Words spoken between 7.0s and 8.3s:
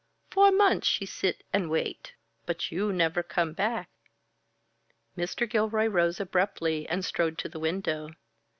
strode to the window.